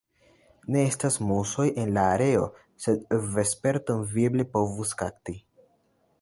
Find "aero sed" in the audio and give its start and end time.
2.13-3.05